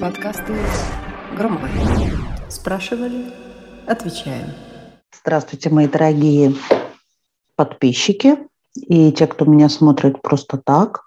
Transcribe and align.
Подкасты 0.00 0.54
Громовой. 1.36 1.70
Спрашивали, 2.48 3.32
отвечаем. 3.86 4.48
Здравствуйте, 5.20 5.70
мои 5.70 5.86
дорогие 5.86 6.54
подписчики 7.54 8.38
и 8.74 9.12
те, 9.12 9.26
кто 9.26 9.44
меня 9.44 9.68
смотрит 9.68 10.20
просто 10.20 10.58
так. 10.58 11.02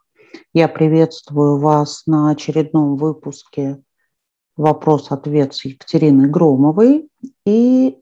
Я 0.53 0.67
приветствую 0.67 1.57
вас 1.57 2.03
на 2.05 2.31
очередном 2.31 2.95
выпуске 2.95 3.81
«Вопрос-ответ» 4.55 5.53
с 5.53 5.65
Екатериной 5.65 6.29
Громовой. 6.29 7.09
И 7.45 7.97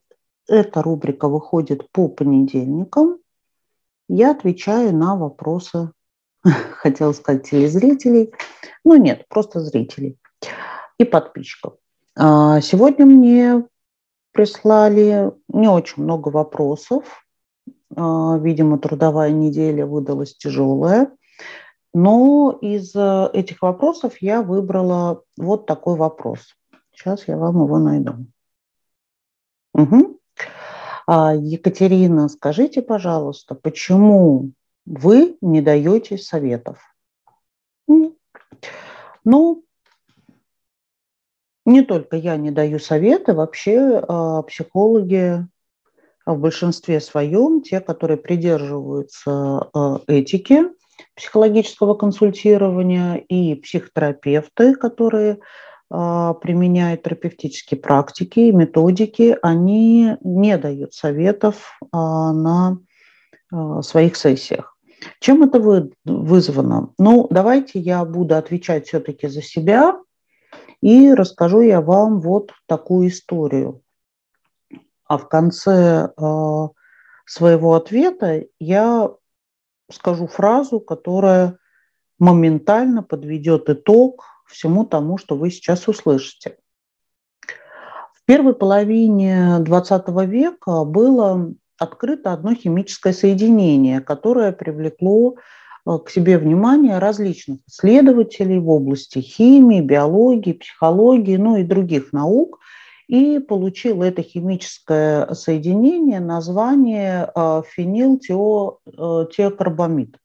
эта 0.47 0.81
рубрика 0.83 1.27
выходит 1.27 1.89
по 1.91 2.07
понедельникам. 2.07 3.17
Я 4.07 4.31
отвечаю 4.31 4.95
на 4.95 5.15
вопросы, 5.15 5.91
хотела 6.43 7.13
сказать, 7.13 7.49
телезрителей, 7.49 8.31
но 8.83 8.97
нет, 8.97 9.25
просто 9.27 9.61
зрителей 9.61 10.17
и 10.97 11.05
подписчиков. 11.05 11.73
А, 12.17 12.61
сегодня 12.61 13.05
мне 13.05 13.65
прислали 14.31 15.31
не 15.47 15.67
очень 15.67 16.03
много 16.03 16.29
вопросов. 16.29 17.25
А, 17.95 18.37
видимо, 18.37 18.79
трудовая 18.79 19.31
неделя 19.31 19.85
выдалась 19.85 20.35
тяжелая. 20.35 21.11
Но 21.93 22.57
из 22.61 22.93
э, 22.93 23.29
этих 23.31 23.61
вопросов 23.61 24.21
я 24.21 24.41
выбрала 24.41 25.21
вот 25.37 25.65
такой 25.65 25.95
вопрос. 25.95 26.39
Сейчас 26.91 27.25
я 27.29 27.37
вам 27.37 27.63
его 27.63 27.79
найду. 27.79 28.25
Угу. 29.73 30.19
Екатерина, 31.07 32.27
скажите, 32.27 32.81
пожалуйста, 32.81 33.55
почему 33.55 34.51
вы 34.85 35.37
не 35.39 35.61
даете 35.61 36.17
советов? 36.17 36.79
Ну, 39.25 39.64
не 41.65 41.81
только 41.81 42.15
я 42.15 42.37
не 42.37 42.51
даю 42.51 42.79
советы, 42.79 43.33
вообще 43.33 44.03
а, 44.07 44.43
психологи 44.43 45.45
в 46.25 46.37
большинстве 46.37 46.99
своем, 46.99 47.61
те, 47.61 47.79
которые 47.79 48.17
придерживаются 48.17 49.69
а, 49.73 49.99
этики 50.07 50.63
психологического 51.15 51.95
консультирования, 51.95 53.15
и 53.15 53.55
психотерапевты, 53.55 54.75
которые 54.75 55.39
а, 55.89 56.35
применяют 56.35 57.03
терапевтические 57.03 57.79
практики 57.79 58.39
и 58.39 58.51
методики, 58.51 59.37
они 59.41 60.17
не 60.23 60.57
дают 60.57 60.93
советов 60.93 61.79
на 61.91 62.79
своих 63.81 64.15
сессиях. 64.15 64.75
Чем 65.19 65.43
это 65.43 65.59
вызвано? 66.03 66.93
Ну, 66.97 67.27
давайте 67.29 67.79
я 67.79 68.03
буду 68.03 68.35
отвечать 68.35 68.87
все-таки 68.87 69.27
за 69.27 69.41
себя, 69.41 69.99
и 70.85 71.11
расскажу 71.15 71.61
я 71.61 71.81
вам 71.81 72.19
вот 72.19 72.51
такую 72.67 73.07
историю. 73.07 73.81
А 75.07 75.17
в 75.17 75.27
конце 75.27 76.09
э, 76.15 76.67
своего 77.25 77.73
ответа 77.73 78.43
я 78.59 79.09
скажу 79.91 80.27
фразу, 80.27 80.79
которая 80.79 81.57
моментально 82.19 83.01
подведет 83.01 83.67
итог 83.67 84.25
всему 84.45 84.85
тому, 84.85 85.17
что 85.17 85.35
вы 85.35 85.49
сейчас 85.49 85.87
услышите. 85.87 86.59
В 88.13 88.23
первой 88.25 88.53
половине 88.53 89.57
XX 89.61 90.27
века 90.27 90.83
было 90.83 91.51
открыто 91.79 92.31
одно 92.31 92.53
химическое 92.53 93.13
соединение, 93.13 94.01
которое 94.01 94.51
привлекло 94.51 95.37
к 95.85 96.09
себе 96.09 96.39
внимание 96.39 96.97
различных 96.97 97.59
исследователей 97.67 98.57
в 98.57 98.67
области 98.69 99.19
химии, 99.19 99.81
биологии, 99.81 100.53
психологии, 100.53 101.37
ну 101.37 101.57
и 101.57 101.63
других 101.63 102.11
наук, 102.11 102.57
и 103.07 103.37
получил 103.37 104.01
это 104.01 104.23
химическое 104.23 105.31
соединение 105.35 106.19
название 106.19 107.29
э, 107.35 107.61
фенилтиокарбамид. 107.69 110.17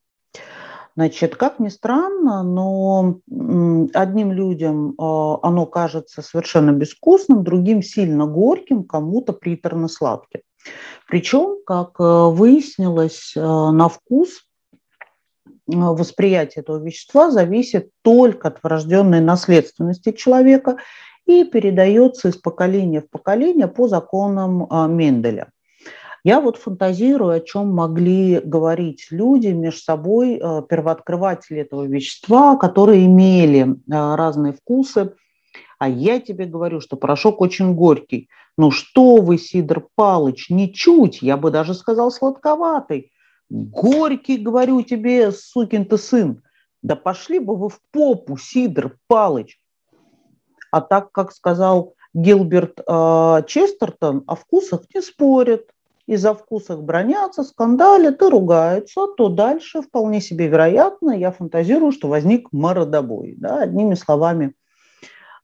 Значит, 0.97 1.37
как 1.37 1.61
ни 1.61 1.69
странно, 1.69 2.43
но 2.43 3.21
одним 3.95 4.33
людям 4.33 4.93
э, 4.93 4.95
оно 4.99 5.67
кажется 5.67 6.23
совершенно 6.23 6.73
безвкусным, 6.73 7.45
другим 7.45 7.83
сильно 7.83 8.25
горьким, 8.25 8.85
кому-то 8.85 9.35
приторно-сладким. 9.35 10.41
Причем, 11.07 11.59
как 11.67 11.99
выяснилось, 11.99 13.33
на 13.35 13.89
вкус 13.89 14.47
восприятие 15.71 16.63
этого 16.63 16.83
вещества 16.83 17.31
зависит 17.31 17.91
только 18.03 18.49
от 18.49 18.63
врожденной 18.63 19.21
наследственности 19.21 20.13
человека 20.13 20.77
и 21.27 21.45
передается 21.45 22.29
из 22.29 22.37
поколения 22.37 23.01
в 23.01 23.09
поколение 23.09 23.69
по 23.69 23.89
законам 23.89 24.67
а, 24.71 24.87
Менделя. 24.87 25.51
Я 26.23 26.41
вот 26.41 26.57
фантазирую, 26.59 27.31
о 27.31 27.41
чем 27.41 27.73
могли 27.73 28.41
говорить 28.41 29.07
люди 29.11 29.49
между 29.49 29.81
собой, 29.81 30.39
а, 30.43 30.63
первооткрыватели 30.63 31.61
этого 31.61 31.85
вещества, 31.85 32.57
которые 32.57 33.07
имели 33.07 33.77
разные 33.89 34.53
вкусы. 34.53 35.15
А 35.79 35.89
я 35.89 36.21
тебе 36.21 36.45
говорю, 36.45 36.81
что 36.81 36.97
порошок 36.97 37.41
очень 37.41 37.75
горький. 37.75 38.29
Ну 38.59 38.71
что 38.71 39.17
вы, 39.17 39.39
Сидор 39.39 39.89
Палыч, 39.95 40.51
ничуть, 40.51 41.23
я 41.23 41.39
бы 41.39 41.51
даже 41.51 41.73
сказал 41.73 42.11
сладковатый. 42.11 43.11
Горький, 43.51 44.39
говорю 44.39 44.83
тебе, 44.83 45.33
сукин 45.33 45.85
ты 45.85 45.99
сын, 45.99 46.43
да 46.83 46.95
пошли 46.95 47.41
бы 47.41 47.57
вы 47.57 47.69
в 47.69 47.81
попу, 47.91 48.37
Сидор 48.37 48.97
Палыч. 49.09 49.61
А 50.71 50.81
так, 50.81 51.11
как 51.11 51.33
сказал 51.33 51.95
Гилберт 52.15 52.81
э, 52.81 53.43
Честертон, 53.47 54.23
о 54.27 54.37
вкусах 54.37 54.83
не 54.95 55.03
спорят. 55.03 55.67
И 56.07 56.17
за 56.17 56.35
вкусах 56.35 56.81
бронятся, 56.81 57.45
скандалят 57.45 58.21
и 58.21 58.25
ругаются, 58.25 59.07
то 59.17 59.29
дальше 59.29 59.81
вполне 59.81 60.21
себе 60.21 60.49
вероятно, 60.49 61.13
я 61.13 61.31
фантазирую, 61.31 61.93
что 61.93 62.09
возник 62.09 62.49
мордобой. 62.51 63.37
Да, 63.37 63.63
одними 63.63 63.95
словами, 63.95 64.55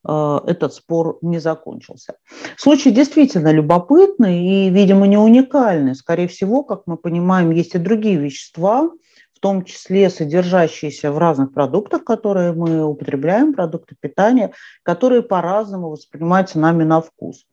этот 0.07 0.75
спор 0.75 1.19
не 1.23 1.39
закончился. 1.39 2.15
Случай 2.57 2.91
действительно 2.91 3.51
любопытный 3.53 4.45
и, 4.45 4.71
видимо, 4.71 5.07
не 5.07 5.17
уникальный. 5.17 5.95
Скорее 5.95 6.29
всего, 6.29 6.63
как 6.63 6.83
мы 6.87 6.97
понимаем, 6.97 7.51
есть 7.51 7.75
и 7.75 7.79
другие 7.79 8.17
вещества, 8.17 8.91
в 9.35 9.41
том 9.41 9.65
числе 9.65 10.09
содержащиеся 10.09 11.13
в 11.13 11.19
разных 11.19 11.53
продуктах, 11.53 12.05
которые 12.05 12.53
мы 12.53 12.85
употребляем, 12.85 13.53
продукты 13.53 13.95
питания, 14.01 14.53
которые 14.83 15.23
по-разному 15.23 15.91
воспринимаются 15.91 16.59
нами 16.59 16.85
на 16.85 17.03
вкус. 17.03 17.45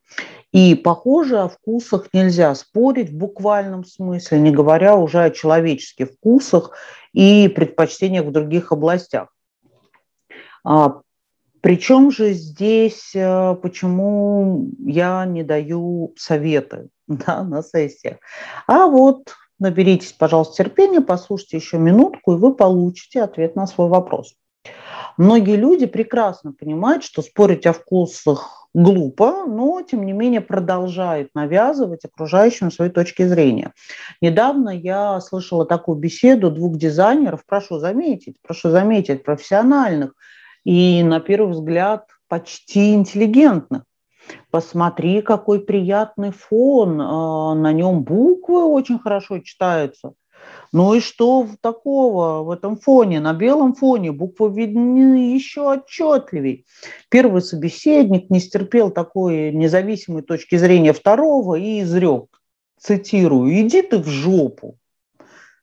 И, 0.53 0.75
похоже, 0.75 1.39
о 1.39 1.49
вкусах 1.49 2.07
нельзя 2.13 2.53
спорить 2.55 3.09
в 3.09 3.17
буквальном 3.17 3.83
смысле, 3.83 4.39
не 4.39 4.51
говоря 4.51 4.95
уже 4.95 5.23
о 5.23 5.31
человеческих 5.31 6.11
вкусах 6.11 6.71
и 7.11 7.47
предпочтениях 7.49 8.25
в 8.25 8.31
других 8.31 8.71
областях. 8.71 9.27
Причем 11.63 12.11
же 12.11 12.33
здесь, 12.33 13.15
э, 13.15 13.55
почему 13.55 14.69
я 14.79 15.25
не 15.25 15.43
даю 15.43 16.13
советы 16.17 16.89
да, 17.07 17.41
на 17.41 17.63
сессиях? 17.63 18.17
А 18.67 18.87
вот 18.87 19.33
наберитесь, 19.59 20.11
пожалуйста, 20.11 20.61
терпения, 20.61 20.99
послушайте 20.99 21.55
еще 21.55 21.77
минутку, 21.77 22.33
и 22.33 22.37
вы 22.37 22.53
получите 22.53 23.21
ответ 23.21 23.55
на 23.55 23.65
свой 23.65 23.87
вопрос. 23.87 24.33
Многие 25.15 25.55
люди 25.55 25.85
прекрасно 25.85 26.51
понимают, 26.51 27.05
что 27.05 27.21
спорить 27.21 27.65
о 27.65 27.71
вкусах 27.71 28.67
глупо, 28.73 29.45
но, 29.45 29.81
тем 29.83 30.05
не 30.05 30.11
менее, 30.11 30.41
продолжают 30.41 31.29
навязывать 31.33 32.03
окружающим 32.03 32.71
свои 32.71 32.89
точки 32.89 33.25
зрения. 33.25 33.71
Недавно 34.19 34.69
я 34.69 35.21
слышала 35.21 35.65
такую 35.65 35.97
беседу 35.97 36.51
двух 36.51 36.75
дизайнеров, 36.75 37.45
прошу 37.45 37.79
заметить, 37.79 38.35
прошу 38.41 38.69
заметить, 38.69 39.23
профессиональных, 39.23 40.13
и, 40.63 41.03
на 41.03 41.19
первый 41.19 41.51
взгляд, 41.51 42.07
почти 42.27 42.93
интеллигентных. 42.93 43.83
Посмотри, 44.51 45.21
какой 45.21 45.59
приятный 45.59 46.31
фон, 46.31 46.99
а, 47.01 47.53
на 47.55 47.73
нем 47.73 48.03
буквы 48.03 48.63
очень 48.63 48.99
хорошо 48.99 49.39
читаются. 49.39 50.13
Ну 50.71 50.93
и 50.93 50.99
что 50.99 51.47
такого 51.61 52.43
в 52.43 52.51
этом 52.51 52.77
фоне? 52.77 53.19
На 53.19 53.33
белом 53.33 53.75
фоне 53.75 54.11
буквы 54.11 54.51
видны 54.51 55.33
еще 55.35 55.71
отчетливей. 55.71 56.65
Первый 57.09 57.41
собеседник 57.41 58.29
не 58.29 58.39
стерпел 58.39 58.91
такой 58.91 59.51
независимой 59.51 60.23
точки 60.23 60.55
зрения 60.55 60.93
второго 60.93 61.55
и 61.55 61.81
изрек, 61.81 62.25
цитирую, 62.79 63.61
«Иди 63.61 63.81
ты 63.81 63.99
в 63.99 64.07
жопу». 64.07 64.77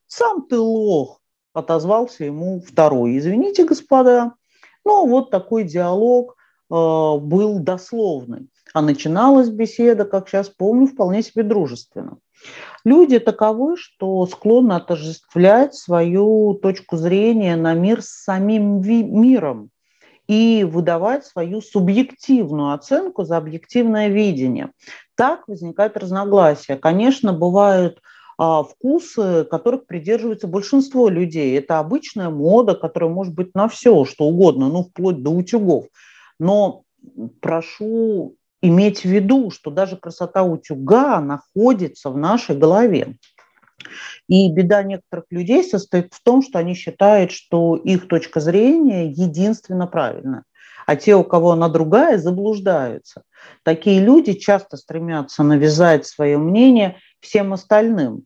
«Сам 0.06 0.46
ты 0.46 0.58
лох»,– 0.58 1.20
отозвался 1.52 2.24
ему 2.24 2.60
второй. 2.60 3.18
«Извините, 3.18 3.64
господа, 3.64 4.34
ну, 4.90 5.06
вот 5.06 5.30
такой 5.30 5.64
диалог 5.64 6.36
э, 6.68 6.74
был 6.74 7.60
дословный. 7.60 8.48
А 8.74 8.82
начиналась 8.82 9.48
беседа, 9.48 10.04
как 10.04 10.28
сейчас 10.28 10.48
помню, 10.48 10.86
вполне 10.88 11.22
себе 11.22 11.44
дружественно. 11.44 12.18
Люди 12.84 13.18
таковы, 13.20 13.76
что 13.76 14.26
склонны 14.26 14.72
отождествлять 14.72 15.74
свою 15.74 16.54
точку 16.54 16.96
зрения 16.96 17.56
на 17.56 17.74
мир 17.74 18.02
с 18.02 18.24
самим 18.24 18.80
миром. 18.80 19.70
и 20.28 20.64
выдавать 20.64 21.26
свою 21.26 21.60
субъективную 21.60 22.72
оценку 22.72 23.24
за 23.24 23.36
объективное 23.36 24.08
видение. 24.08 24.70
Так 25.16 25.48
возникают 25.48 25.96
разногласия. 25.96 26.76
Конечно, 26.76 27.32
бывают 27.32 28.00
вкусы, 28.40 29.44
которых 29.44 29.86
придерживается 29.86 30.46
большинство 30.46 31.10
людей. 31.10 31.58
Это 31.58 31.78
обычная 31.78 32.30
мода, 32.30 32.74
которая 32.74 33.10
может 33.10 33.34
быть 33.34 33.54
на 33.54 33.68
все, 33.68 34.06
что 34.06 34.24
угодно, 34.24 34.68
ну, 34.68 34.84
вплоть 34.84 35.22
до 35.22 35.30
утюгов. 35.30 35.86
Но 36.38 36.84
прошу 37.40 38.36
иметь 38.62 39.02
в 39.02 39.04
виду, 39.04 39.50
что 39.50 39.70
даже 39.70 39.98
красота 39.98 40.42
утюга 40.42 41.20
находится 41.20 42.08
в 42.08 42.16
нашей 42.16 42.56
голове. 42.56 43.16
И 44.26 44.50
беда 44.50 44.82
некоторых 44.84 45.26
людей 45.30 45.62
состоит 45.62 46.14
в 46.14 46.22
том, 46.22 46.42
что 46.42 46.58
они 46.58 46.74
считают, 46.74 47.32
что 47.32 47.76
их 47.76 48.08
точка 48.08 48.40
зрения 48.40 49.10
единственно 49.10 49.86
правильная, 49.86 50.44
а 50.86 50.96
те, 50.96 51.14
у 51.14 51.24
кого 51.24 51.52
она 51.52 51.68
другая, 51.68 52.16
заблуждаются. 52.18 53.22
Такие 53.64 54.00
люди 54.00 54.32
часто 54.32 54.76
стремятся 54.76 55.42
навязать 55.42 56.06
свое 56.06 56.38
мнение 56.38 56.96
всем 57.20 57.52
остальным. 57.52 58.24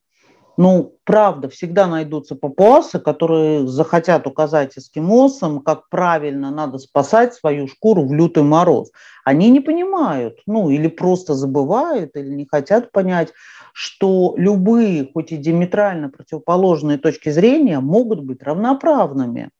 Ну, 0.57 0.95
правда, 1.05 1.49
всегда 1.49 1.89
найдутся 1.89 2.37
папуасы, 2.37 3.01
которые 3.01 3.67
захотят 3.67 4.27
указать 4.27 4.79
эскимосам, 4.79 5.61
как 5.61 5.89
правильно 5.89 6.51
надо 6.53 6.79
спасать 6.79 7.35
свою 7.35 7.67
шкуру 7.67 8.07
в 8.07 8.13
лютый 8.13 8.45
мороз. 8.45 8.93
Они 9.25 9.51
не 9.51 9.61
понимают, 9.61 10.39
ну, 10.47 10.71
или 10.71 10.87
просто 10.87 11.35
забывают, 11.35 12.15
или 12.15 12.29
не 12.29 12.47
хотят 12.47 12.93
понять, 12.93 13.33
что 13.73 14.35
любые, 14.37 15.11
хоть 15.13 15.33
и 15.33 15.37
диаметрально 15.37 16.09
противоположные 16.09 16.99
точки 16.99 17.31
зрения 17.31 17.81
могут 17.81 18.21
быть 18.21 18.43
равноправными. 18.43 19.51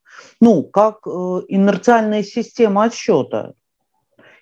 Ну, 0.41 0.63
как 0.63 1.07
э, 1.07 1.11
инерциальная 1.49 2.23
система 2.23 2.85
отсчета 2.85 3.55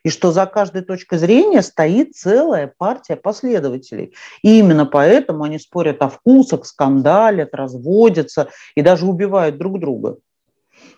и 0.04 0.08
что 0.08 0.32
за 0.32 0.46
каждой 0.46 0.82
точкой 0.82 1.19
зрения 1.19 1.62
стоит 1.62 2.14
целая 2.14 2.72
партия 2.76 3.16
последователей. 3.16 4.14
И 4.43 4.58
именно 4.58 4.87
поэтому 4.87 5.44
они 5.44 5.58
спорят 5.58 6.02
о 6.02 6.08
вкусах, 6.08 6.66
скандалят, 6.66 7.54
разводятся 7.54 8.49
и 8.75 8.82
даже 8.82 9.06
убивают 9.06 9.58
друг 9.58 9.78
друга. 9.78 10.19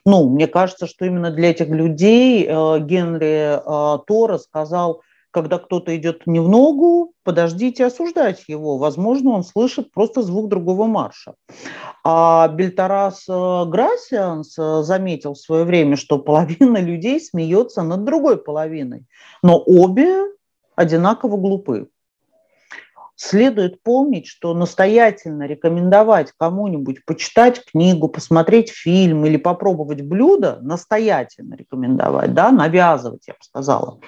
Ну, 0.07 0.29
мне 0.29 0.47
кажется, 0.47 0.87
что 0.87 1.05
именно 1.05 1.31
для 1.31 1.51
этих 1.51 1.69
людей 1.69 2.47
э, 2.47 2.79
Генри 2.81 3.59
э, 3.59 3.99
Тора 4.07 4.39
сказал– 4.39 5.03
когда 5.35 5.59
кто-то 5.59 5.95
идет 5.97 6.27
не 6.27 6.39
в 6.39 6.49
ногу, 6.49 7.13
подождите 7.25 7.85
осуждать 7.85 8.45
его. 8.47 8.79
Возможно, 8.79 9.31
он 9.31 9.43
слышит 9.43 9.91
просто 9.91 10.23
звук 10.23 10.49
другого 10.49 10.87
марша. 10.87 11.35
А 12.05 12.47
Бельтарас 12.47 13.25
э, 13.29 13.65
Грасианс 13.67 14.57
э, 14.57 14.83
заметил 14.85 15.35
в 15.35 15.39
свое 15.39 15.65
время, 15.65 15.97
что 15.97 16.19
половина 16.21 16.79
людей 16.79 17.21
смеется 17.21 17.83
над 17.83 18.05
другой 18.05 18.37
половиной, 18.37 19.07
но 19.43 19.61
обе 19.61 20.21
одинаково 20.77 21.37
глупы 21.37 21.89
следует 23.17 23.83
помнить, 23.83 24.27
что 24.27 24.55
настоятельно 24.55 25.45
рекомендовать 25.45 26.33
кому-нибудь 26.37 27.05
почитать 27.05 27.65
книгу, 27.65 28.09
посмотреть 28.09 28.71
фильм 28.71 29.25
или 29.25 29.37
попробовать 29.37 30.03
блюдо, 30.03 30.59
настоятельно 30.63 31.55
рекомендовать, 31.55 32.35
да, 32.35 32.51
навязывать, 32.51 33.27
я 33.29 33.35
бы 33.35 33.41
сказала, 33.43 34.01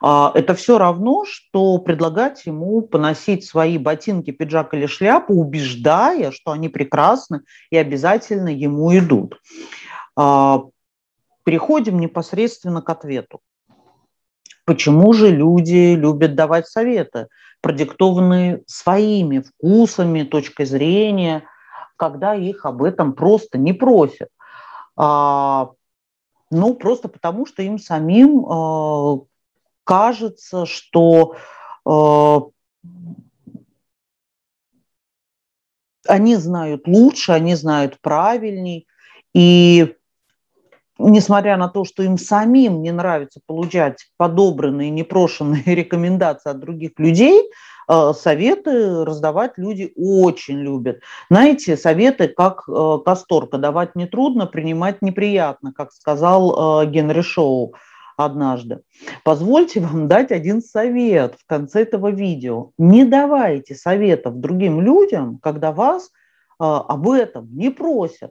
а, 0.00 0.32
это 0.34 0.54
все 0.54 0.78
равно, 0.78 1.24
что 1.26 1.78
предлагать 1.78 2.46
ему 2.46 2.82
поносить 2.82 3.44
свои 3.44 3.78
ботинки, 3.78 4.30
пиджак 4.30 4.74
или 4.74 4.86
шляпу, 4.86 5.34
убеждая, 5.34 6.30
что 6.30 6.52
они 6.52 6.68
прекрасны 6.68 7.42
и 7.70 7.76
обязательно 7.76 8.48
ему 8.48 8.96
идут. 8.96 9.40
А, 10.16 10.62
переходим 11.44 12.00
непосредственно 12.00 12.82
к 12.82 12.90
ответу. 12.90 13.40
Почему 14.66 15.14
же 15.14 15.30
люди 15.30 15.94
любят 15.94 16.34
давать 16.34 16.66
советы? 16.68 17.28
продиктованные 17.66 18.62
своими 18.68 19.40
вкусами, 19.40 20.22
точкой 20.22 20.66
зрения, 20.66 21.42
когда 21.96 22.32
их 22.34 22.64
об 22.64 22.80
этом 22.82 23.12
просто 23.12 23.58
не 23.58 23.72
просят. 23.72 24.28
А, 24.96 25.70
ну, 26.50 26.74
просто 26.74 27.08
потому, 27.08 27.44
что 27.44 27.62
им 27.62 27.80
самим 27.80 28.46
а, 28.46 29.18
кажется, 29.82 30.64
что 30.64 31.34
а, 31.84 32.42
они 36.06 36.36
знают 36.36 36.86
лучше, 36.86 37.32
они 37.32 37.56
знают 37.56 38.00
правильней, 38.00 38.86
и 39.34 39.96
несмотря 40.98 41.56
на 41.56 41.68
то, 41.68 41.84
что 41.84 42.02
им 42.02 42.18
самим 42.18 42.82
не 42.82 42.92
нравится 42.92 43.40
получать 43.46 44.06
подобранные, 44.16 44.90
непрошенные 44.90 45.62
рекомендации 45.66 46.50
от 46.50 46.60
других 46.60 46.92
людей, 46.98 47.50
э, 47.88 48.12
советы 48.14 49.04
раздавать 49.04 49.52
люди 49.56 49.92
очень 49.96 50.58
любят. 50.58 51.00
Знаете, 51.30 51.76
советы 51.76 52.28
как 52.28 52.64
э, 52.68 52.98
касторка 53.04 53.58
давать 53.58 53.94
нетрудно, 53.94 54.46
принимать 54.46 55.02
неприятно, 55.02 55.72
как 55.72 55.92
сказал 55.92 56.82
э, 56.82 56.86
Генри 56.86 57.22
Шоу 57.22 57.74
однажды. 58.16 58.80
Позвольте 59.24 59.80
вам 59.80 60.08
дать 60.08 60.32
один 60.32 60.62
совет 60.62 61.34
в 61.38 61.46
конце 61.46 61.82
этого 61.82 62.10
видео. 62.10 62.70
Не 62.78 63.04
давайте 63.04 63.74
советов 63.74 64.40
другим 64.40 64.80
людям, 64.80 65.38
когда 65.42 65.70
вас 65.70 66.10
об 66.58 67.10
этом 67.10 67.54
не 67.54 67.68
просят. 67.68 68.30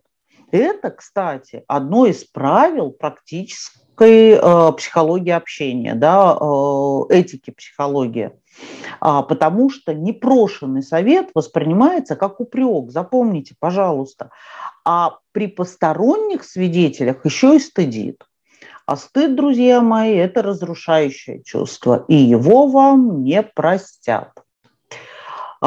Это, 0.52 0.92
кстати, 0.92 1.64
одно 1.68 2.06
из 2.06 2.24
правил 2.24 2.92
практической 2.92 4.32
э, 4.32 4.72
психологии 4.74 5.32
общения, 5.32 5.96
да, 5.96 6.38
э, 6.40 7.02
этики 7.10 7.52
психологии. 7.52 8.32
А, 9.02 9.22
потому 9.22 9.70
что 9.70 9.94
непрошенный 9.94 10.82
совет 10.82 11.30
воспринимается 11.34 12.16
как 12.16 12.40
упрек, 12.40 12.92
запомните, 12.92 13.56
пожалуйста. 13.60 14.30
А 14.86 15.18
при 15.32 15.48
посторонних 15.48 16.44
свидетелях 16.44 17.26
еще 17.26 17.56
и 17.56 17.60
стыдит. 17.60 18.24
А 18.86 18.98
стыд, 18.98 19.36
друзья 19.36 19.82
мои, 19.82 20.16
это 20.16 20.44
разрушающее 20.44 21.44
чувство, 21.44 22.06
и 22.08 22.16
его 22.16 22.68
вам 22.68 23.24
не 23.24 23.42
простят. 23.42 24.32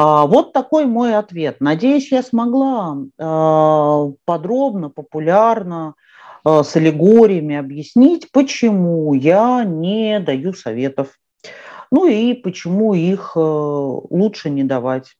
А, 0.01 0.25
вот 0.27 0.53
такой 0.53 0.85
мой 0.85 1.13
ответ. 1.13 1.57
Надеюсь, 1.59 2.09
я 2.09 2.23
смогла 2.23 2.97
а, 3.17 4.05
подробно, 4.23 4.89
популярно, 4.89 5.95
а, 6.45 6.63
с 6.63 6.73
аллегориями 6.77 7.57
объяснить, 7.57 8.31
почему 8.31 9.13
я 9.13 9.65
не 9.65 10.21
даю 10.21 10.53
советов. 10.53 11.19
Ну 11.91 12.07
и 12.07 12.33
почему 12.33 12.93
их 12.93 13.33
лучше 13.35 14.49
не 14.49 14.63
давать. 14.63 15.17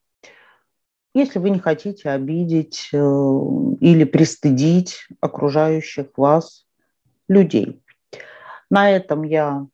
Если 1.13 1.39
вы 1.39 1.49
не 1.49 1.59
хотите 1.59 2.11
обидеть 2.11 2.89
или 2.93 4.03
пристыдить 4.05 5.07
окружающих 5.19 6.07
вас 6.15 6.65
людей. 7.27 7.81
На 8.69 8.91
этом 8.91 9.23
я 9.23 9.65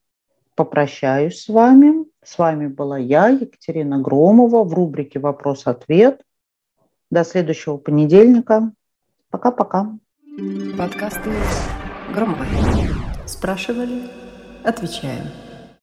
попрощаюсь 0.56 1.42
с 1.42 1.48
вами. 1.48 2.06
С 2.26 2.38
вами 2.38 2.66
была 2.66 2.98
я, 2.98 3.28
Екатерина 3.28 4.00
Громова, 4.00 4.64
в 4.64 4.74
рубрике 4.74 5.20
«Вопрос-ответ». 5.20 6.22
До 7.08 7.24
следующего 7.24 7.76
понедельника. 7.76 8.72
Пока-пока. 9.30 9.96
Подкасты 10.76 11.30
Громовой. 12.12 12.48
Спрашивали, 13.26 14.10
отвечаем. 14.64 15.45